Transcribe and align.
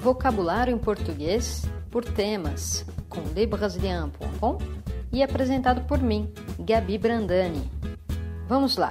Vocabulário 0.00 0.72
em 0.72 0.78
português 0.78 1.62
por 1.90 2.04
temas 2.04 2.86
com 3.08 3.20
lebrasilian.com 3.34 4.58
e 5.12 5.24
apresentado 5.24 5.86
por 5.88 5.98
mim, 5.98 6.32
Gabi 6.60 6.96
Brandani. 6.96 7.68
Vamos 8.46 8.76
lá. 8.76 8.90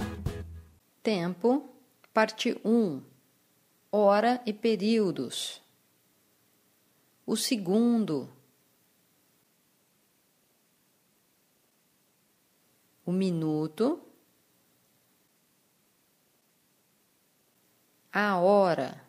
Tempo, 1.01 1.69
parte 2.13 2.59
1. 2.65 3.01
Hora 3.89 4.41
e 4.45 4.51
períodos. 4.51 5.61
O 7.25 7.37
segundo. 7.37 8.29
O 13.05 13.13
minuto. 13.13 14.01
A 18.11 18.37
hora. 18.37 19.06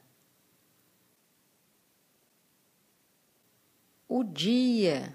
Dia, 4.32 5.14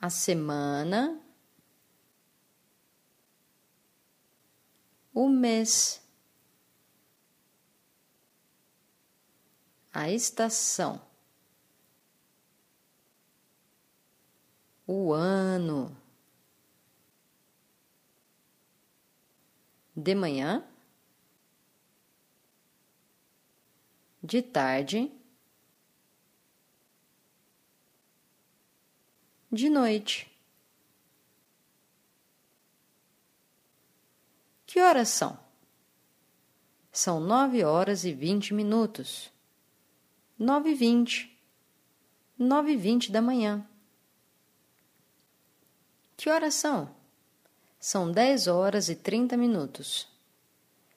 a 0.00 0.08
semana, 0.08 1.20
o 5.12 5.28
mês, 5.28 6.00
a 9.92 10.10
estação, 10.10 11.00
o 14.86 15.12
ano. 15.12 15.96
De 19.94 20.14
manhã, 20.14 20.64
de 24.30 24.42
tarde, 24.42 25.10
de 29.50 29.68
noite. 29.68 30.30
Que 34.64 34.80
horas 34.80 35.08
são? 35.08 35.36
São 36.92 37.18
nove 37.18 37.64
horas 37.64 38.04
e 38.04 38.12
vinte 38.12 38.54
minutos. 38.54 39.32
Nove 40.38 40.70
e 40.70 40.74
vinte. 40.76 41.36
Nove 42.38 42.74
e 42.74 42.76
vinte 42.76 43.10
da 43.10 43.20
manhã. 43.20 43.68
Que 46.16 46.30
horas 46.30 46.54
são? 46.54 46.94
São 47.80 48.12
dez 48.12 48.46
horas 48.46 48.88
e 48.88 48.94
trinta 48.94 49.36
minutos. 49.36 50.06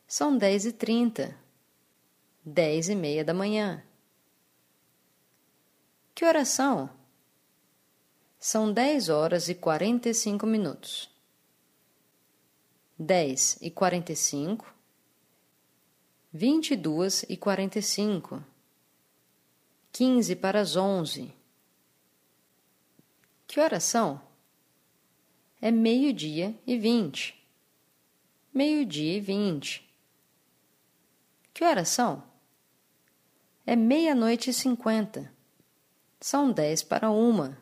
São 0.08 0.38
dez 0.38 0.68
e 0.68 0.72
trinta 0.72 1.36
dez 2.46 2.90
e 2.90 2.96
meia 2.96 3.24
da 3.24 3.34
manhã. 3.34 3.84
Que 6.14 6.26
horas 6.26 6.50
são? 6.50 6.90
Dez 8.74 9.08
horas 9.08 9.48
e 9.48 9.56
quarenta 9.56 10.10
e 10.10 10.14
cinco 10.14 10.46
minutos. 10.46 11.10
Dez 13.00 13.58
e 13.62 13.72
quarenta 13.72 14.12
e 14.12 14.16
cinco, 14.16 14.74
vinte 16.32 16.72
e 16.72 16.76
duas 16.76 17.24
e 17.24 17.36
quarenta 17.36 17.80
e 17.80 17.82
cinco, 17.82 18.44
quinze 19.92 20.36
para 20.36 20.60
as 20.60 20.76
onze. 20.76 21.34
Que 23.48 23.60
horas 23.60 23.84
são? 23.84 24.22
É 25.62 25.72
meio-dia 25.72 26.54
e 26.68 26.78
vinte. 26.78 27.42
Meio-dia 28.54 29.18
e 29.18 29.20
vinte. 29.20 29.90
Que 31.54 31.64
horas 31.64 31.90
são? 31.90 32.33
É 33.66 33.78
meia-noite 33.78 34.50
e 34.50 34.54
cinquenta. 34.54 35.32
São 36.20 36.52
dez 36.52 36.84
para 36.84 37.10
uma. 37.10 37.58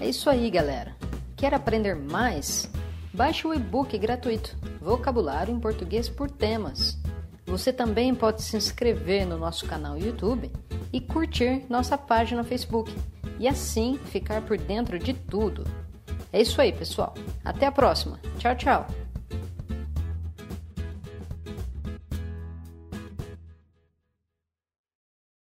É 0.00 0.08
isso 0.08 0.30
aí, 0.30 0.48
galera. 0.48 0.96
Quer 1.36 1.52
aprender 1.52 1.96
mais? 1.96 2.70
Baixe 3.12 3.46
o 3.46 3.52
e-book 3.52 3.98
gratuito 3.98 4.56
Vocabulário 4.80 5.52
em 5.52 5.58
Português 5.58 6.08
por 6.08 6.30
Temas. 6.30 6.96
Você 7.46 7.72
também 7.72 8.14
pode 8.14 8.42
se 8.42 8.56
inscrever 8.56 9.26
no 9.26 9.36
nosso 9.36 9.66
canal 9.66 9.98
YouTube 9.98 10.52
e 10.92 11.00
curtir 11.00 11.64
nossa 11.68 11.98
página 11.98 12.44
Facebook 12.44 12.94
e 13.40 13.48
assim 13.48 13.98
ficar 14.06 14.42
por 14.42 14.56
dentro 14.56 15.00
de 15.00 15.14
tudo. 15.14 15.64
É 16.32 16.40
isso 16.40 16.60
aí, 16.60 16.72
pessoal. 16.72 17.14
Até 17.44 17.66
a 17.66 17.72
próxima. 17.72 18.20
Tchau, 18.38 18.54
tchau. 18.54 18.86